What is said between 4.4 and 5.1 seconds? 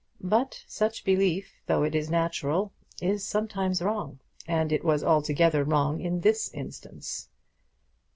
and it was